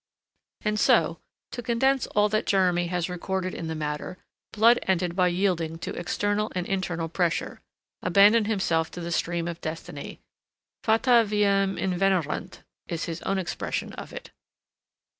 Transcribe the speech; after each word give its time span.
And 0.61 0.79
so, 0.79 1.19
to 1.51 1.61
condense 1.61 2.07
all 2.15 2.27
that 2.29 2.47
Jeremy 2.47 2.87
has 2.87 3.07
recorded 3.07 3.53
in 3.53 3.67
the 3.67 3.75
matter, 3.75 4.17
Blood 4.51 4.79
ended 4.87 5.15
by 5.15 5.27
yielding 5.27 5.77
to 5.77 5.93
external 5.93 6.51
and 6.55 6.65
internal 6.65 7.07
pressure, 7.07 7.61
abandoned 8.01 8.47
himself 8.47 8.89
to 8.93 8.99
the 8.99 9.11
stream 9.11 9.47
of 9.47 9.61
Destiny. 9.61 10.19
"Fata 10.83 11.23
viam 11.23 11.77
invenerunt," 11.79 12.63
is 12.87 13.05
his 13.05 13.21
own 13.21 13.37
expression 13.37 13.93
of 13.93 14.11
it. 14.11 14.31